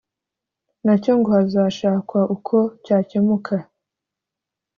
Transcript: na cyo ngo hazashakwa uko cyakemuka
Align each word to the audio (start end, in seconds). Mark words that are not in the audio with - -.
na 0.85 0.93
cyo 1.01 1.11
ngo 1.19 1.29
hazashakwa 1.37 2.19
uko 2.35 2.57
cyakemuka 2.85 3.55